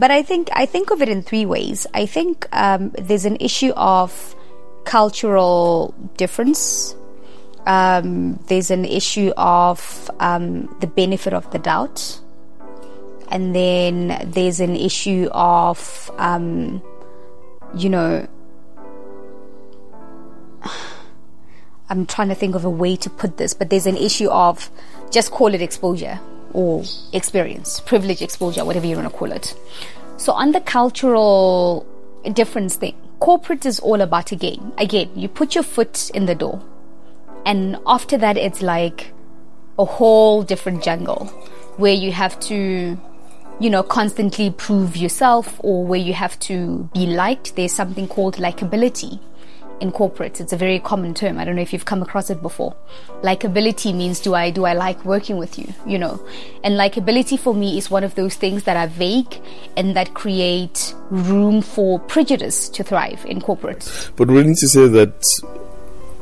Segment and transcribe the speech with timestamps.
[0.00, 1.86] but I think I think of it in three ways.
[1.92, 4.34] I think um, there's an issue of
[4.84, 6.96] cultural difference.
[7.66, 12.18] Um, there's an issue of um, the benefit of the doubt,
[13.28, 16.82] and then there's an issue of um,
[17.76, 18.26] you know.
[21.90, 24.70] I'm trying to think of a way to put this, but there's an issue of
[25.10, 26.20] just call it exposure
[26.52, 26.82] or
[27.12, 29.54] experience, privilege exposure, whatever you want to call it.
[30.16, 31.86] So on the cultural
[32.32, 34.72] difference thing, corporate is all about a game.
[34.78, 36.62] Again, you put your foot in the door,
[37.46, 39.12] and after that, it's like
[39.78, 41.26] a whole different jungle
[41.76, 42.98] where you have to,
[43.58, 47.56] you know, constantly prove yourself or where you have to be liked.
[47.56, 49.20] There's something called likability
[49.80, 50.40] in corporates.
[50.40, 51.38] It's a very common term.
[51.38, 52.74] I don't know if you've come across it before.
[53.22, 56.20] Likability means do I do I like working with you, you know?
[56.62, 59.40] And likability for me is one of those things that are vague
[59.76, 64.10] and that create room for prejudice to thrive in corporates.
[64.16, 65.24] But we need to say that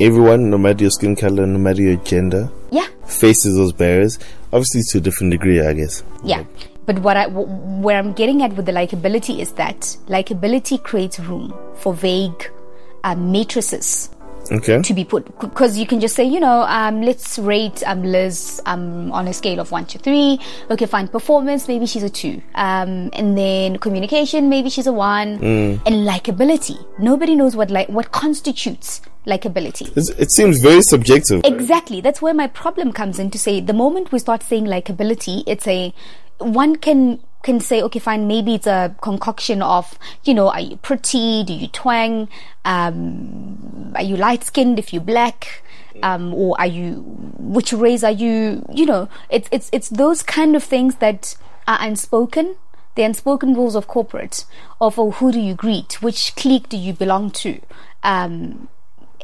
[0.00, 2.86] everyone, no matter your skin color, no matter your gender, Yeah.
[3.06, 4.18] faces those barriers.
[4.52, 6.02] Obviously, to a different degree, I guess.
[6.22, 6.44] Yeah.
[6.86, 11.54] But what I, where I'm getting at with the likability is that likability creates room
[11.76, 12.50] for vague
[13.04, 14.10] uh, matrices
[14.52, 14.82] Okay.
[14.82, 15.24] to be put.
[15.40, 19.32] Because you can just say you know um, let's rate um, liz um, on a
[19.32, 20.38] scale of 1 to 3
[20.70, 21.08] okay fine.
[21.08, 26.76] Performance maybe she's a 2 um, and then communication maybe she's a 1 and likability.
[26.98, 29.96] Nobody knows what like what constitutes likability.
[29.96, 31.40] It's, it seems very subjective.
[31.44, 32.02] Exactly.
[32.02, 35.66] That's where my problem comes in to say the moment we start saying likability, it's
[35.66, 35.94] a
[36.38, 40.76] one can can say, okay, fine, maybe it's a concoction of, you know, are you
[40.78, 41.44] pretty?
[41.44, 42.28] Do you twang?
[42.64, 45.62] Um, are you light skinned if you're black?
[46.02, 47.04] Um, or are you,
[47.38, 48.66] which race are you?
[48.74, 51.36] You know, it's, it's, it's those kind of things that
[51.68, 52.56] are unspoken.
[52.96, 54.44] The unspoken rules of corporate,
[54.80, 56.00] of oh, who do you greet?
[56.00, 57.60] Which clique do you belong to?
[58.02, 58.68] Um,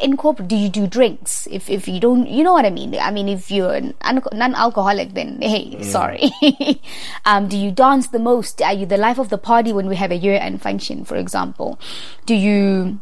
[0.01, 1.47] in corporate, do you do drinks?
[1.51, 2.95] If if you don't, you know what I mean.
[2.97, 3.95] I mean, if you're an
[4.33, 6.31] non-alcoholic, then hey, sorry.
[7.25, 8.63] um, do you dance the most?
[8.63, 11.79] Are you the life of the party when we have a year-end function, for example?
[12.27, 13.01] Do you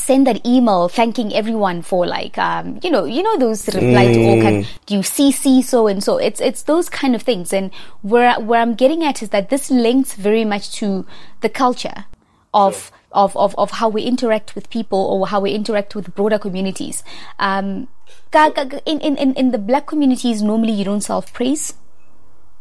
[0.00, 4.22] send that email thanking everyone for like um you know you know those reply to
[4.24, 7.70] all kind do you cc so and so it's it's those kind of things and
[8.00, 11.06] where where i'm getting at is that this links very much to
[11.42, 12.06] the culture
[12.52, 16.38] of of, of, of how we interact with people or how we interact with broader
[16.38, 17.02] communities.
[17.38, 17.88] Um,
[18.30, 18.52] ka-
[18.86, 21.74] in, in, in, in the black communities, normally you don't self praise.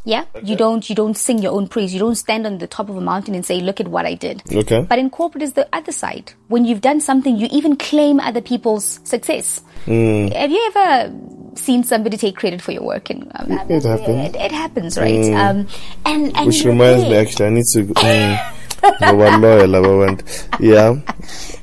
[0.06, 1.94] Yeah, you don't you don't sing your own praise.
[1.94, 4.14] You don't stand on the top of a mountain and say, "Look at what I
[4.16, 4.82] did." Okay.
[4.82, 6.34] But in corporate is the other side.
[6.48, 9.62] When you've done something, you even claim other people's success.
[9.86, 11.14] Have you ever
[11.56, 13.10] seen somebody take credit for your work?
[13.10, 14.36] And um, It happens.
[14.36, 15.34] It, it happens, right?
[15.34, 15.68] Um,
[16.06, 17.84] and and Which reminds me, actually, I need to.
[17.84, 18.54] Mm,
[19.02, 20.26] Lawyer, laba bantu.
[20.60, 20.96] yeah.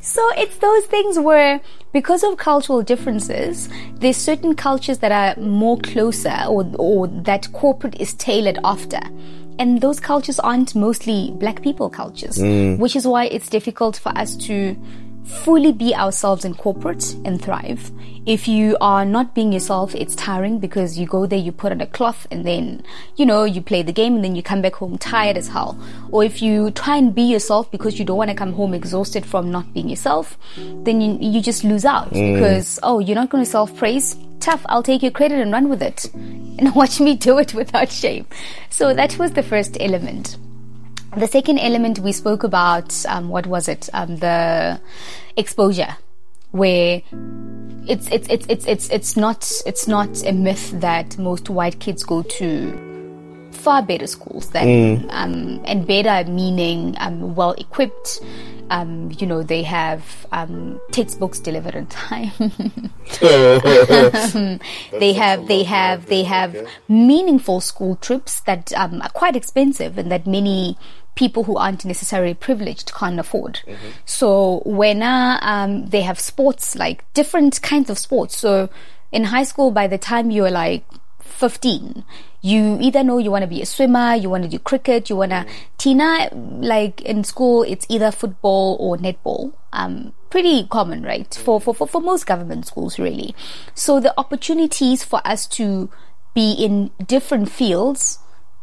[0.00, 1.60] So it's those things where,
[1.92, 8.00] because of cultural differences, there's certain cultures that are more closer or, or that corporate
[8.00, 9.00] is tailored after.
[9.58, 12.76] And those cultures aren't mostly black people cultures, hmm.
[12.76, 14.76] which is why it's difficult for us to
[15.26, 17.90] fully be ourselves in corporate and thrive.
[18.26, 21.80] If you are not being yourself, it's tiring because you go there, you put on
[21.80, 22.82] a cloth, and then,
[23.14, 25.78] you know, you play the game and then you come back home tired as hell.
[26.10, 29.24] Or if you try and be yourself because you don't want to come home exhausted
[29.24, 32.34] from not being yourself, then you, you just lose out mm.
[32.34, 34.16] because, oh, you're not going to self praise?
[34.40, 36.10] Tough, I'll take your credit and run with it.
[36.58, 38.26] And watch me do it without shame.
[38.70, 40.38] So that was the first element.
[41.14, 43.88] The second element we spoke about, um, what was it?
[43.92, 44.80] Um, the
[45.36, 45.96] exposure,
[46.50, 47.02] where
[47.86, 52.02] it's it's it's it's it's it's not it's not a myth that most white kids
[52.04, 54.66] go to far better schools than
[55.10, 58.20] um, and better meaning um, well equipped.
[58.68, 62.32] Um, you know they have um, textbooks delivered on time.
[64.92, 66.56] they have they have they have
[66.88, 70.76] meaningful school trips that um, are quite expensive and that many
[71.14, 73.60] people who aren't necessarily privileged can't afford.
[74.04, 78.36] So when uh, um, they have sports like different kinds of sports.
[78.36, 78.68] So
[79.12, 80.84] in high school, by the time you're like
[81.26, 82.04] 15,
[82.42, 85.16] you either know you want to be a swimmer, you want to do cricket, you
[85.16, 85.46] want to.
[85.78, 89.52] Tina, like in school, it's either football or netball.
[89.72, 91.32] Um, pretty common, right?
[91.34, 93.34] For, for, for, for most government schools, really.
[93.74, 95.90] So the opportunities for us to
[96.34, 98.18] be in different fields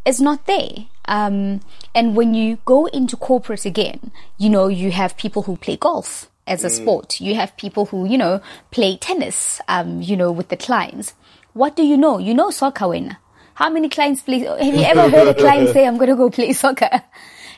[0.06, 0.88] is not there.
[1.06, 1.62] Um,
[1.94, 6.30] and when you go into corporate again, you know, you have people who play golf
[6.45, 7.21] as a sport.
[7.21, 11.13] You have people who, you know, play tennis, um, you know, with the clients.
[11.53, 12.17] What do you know?
[12.17, 13.17] You know soccer when.
[13.55, 14.39] How many clients play?
[14.39, 17.03] Have you ever heard a client say, I'm going to go play soccer?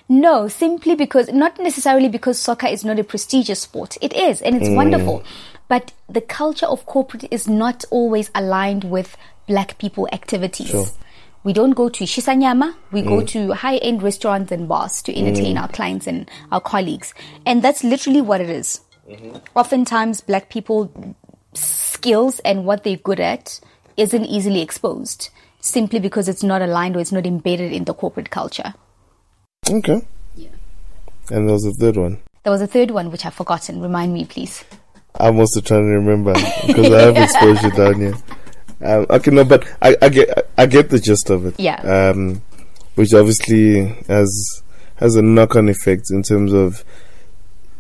[0.07, 3.97] No, simply because, not necessarily because soccer is not a prestigious sport.
[4.01, 4.75] It is, and it's mm.
[4.75, 5.24] wonderful.
[5.68, 10.69] But the culture of corporate is not always aligned with black people activities.
[10.69, 10.86] Sure.
[11.44, 13.27] We don't go to Shisanyama, we go mm.
[13.30, 15.62] to high end restaurants and bars to entertain mm.
[15.62, 17.13] our clients and our colleagues.
[17.45, 18.81] And that's literally what it is.
[19.09, 19.38] Mm-hmm.
[19.56, 21.15] Oftentimes, black people
[21.53, 23.59] skills and what they're good at
[23.97, 28.30] isn't easily exposed simply because it's not aligned or it's not embedded in the corporate
[28.30, 28.74] culture.
[29.69, 30.06] Okay.
[30.36, 30.50] Yeah.
[31.31, 32.19] And there was a third one.
[32.44, 33.81] There was a third one which I've forgotten.
[33.81, 34.63] Remind me, please.
[35.19, 36.33] I'm also trying to remember
[36.68, 38.15] because I have exposure down here.
[38.81, 41.59] Um, okay, no, but I, I get I get the gist of it.
[41.59, 41.81] Yeah.
[41.81, 42.41] Um,
[42.95, 44.62] which obviously has
[44.98, 46.83] has a knock on effect in terms of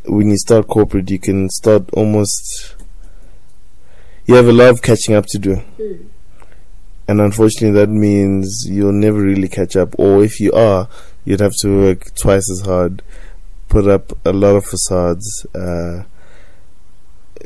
[0.05, 2.74] when you start corporate, you can start almost.
[4.25, 5.61] You have a lot of catching up to do.
[7.07, 9.93] And unfortunately, that means you'll never really catch up.
[9.99, 10.89] Or if you are,
[11.23, 13.03] you'd have to work twice as hard,
[13.69, 15.45] put up a lot of facades.
[15.53, 16.03] Uh,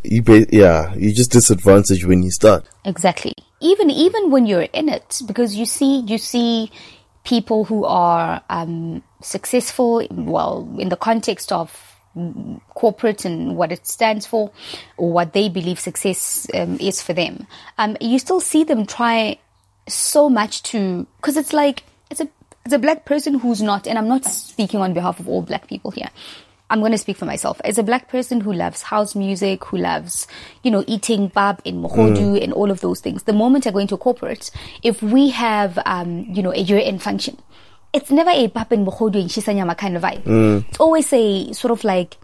[0.04, 2.66] you ba- yeah, you just disadvantage when you start.
[2.86, 3.34] Exactly.
[3.60, 6.72] Even even when you're in it, because you see you see
[7.26, 10.08] people who are um, successful.
[10.10, 11.89] Well, in the context of mm,
[12.76, 14.52] corporate and what it stands for,
[14.98, 17.48] or what they believe success um, is for them.
[17.78, 19.38] Um, you still see them try
[19.88, 22.28] so much to because it's like it's a
[22.66, 25.68] it's a black person who's not, and I'm not speaking on behalf of all black
[25.68, 26.10] people here.
[26.70, 27.60] I'm going to speak for myself.
[27.64, 30.28] As a black person who loves house music, who loves,
[30.62, 33.80] you know, eating pap in mogodu and all of those things, the moment I go
[33.80, 34.52] into corporate,
[34.84, 37.40] if we have, um, you know, a year-end function,
[37.94, 40.24] it's never a pap in mogodu in shisanyama kind of vibe.
[40.24, 40.66] Mm.
[40.70, 42.18] It's always a sort of like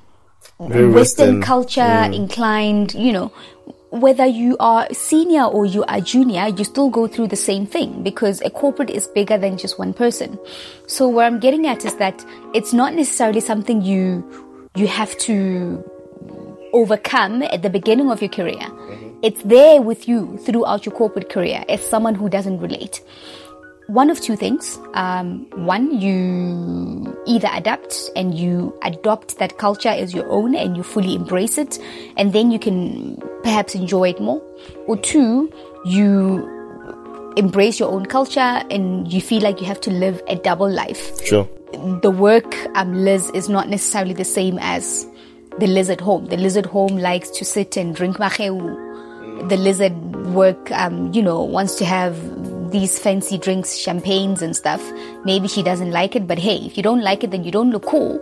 [0.60, 1.42] Western Western.
[1.42, 2.16] culture mm.
[2.16, 3.32] inclined, you know,
[3.90, 8.04] whether you are senior or you are junior, you still go through the same thing
[8.04, 10.38] because a corporate is bigger than just one person.
[10.88, 12.24] So where I'm getting at is that
[12.54, 14.24] it's not necessarily something you
[14.76, 15.84] you have to
[16.74, 18.56] overcome at the beginning of your career.
[18.56, 19.20] Mm-hmm.
[19.24, 23.02] It's there with you throughout your corporate career as someone who doesn't relate
[23.88, 24.80] one of two things.
[24.94, 30.84] Um, one, you either adapt and you adopt that culture as your own and you
[30.84, 31.80] fully embrace it,
[32.18, 34.42] and then you can perhaps enjoy it more.
[34.88, 35.52] Or two,
[35.86, 36.52] you
[37.38, 38.40] embrace your own culture
[38.72, 41.46] and you feel like you have to live a double life Sure.
[42.02, 45.06] the work um, Liz is not necessarily the same as
[45.60, 46.28] the Liz at home.
[46.28, 49.50] The Liz at home likes to sit and drink macheu.
[49.50, 49.94] The Liz at
[50.28, 52.16] work, um, you know, wants to have
[52.80, 54.82] these fancy drinks, champagnes and stuff.
[55.24, 57.72] Maybe she doesn't like it, but hey, if you don't like it, then you don't
[57.72, 58.20] look cool.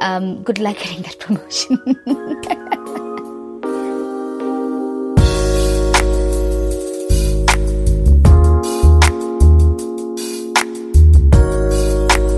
[0.00, 2.80] Um, good luck getting that promotion.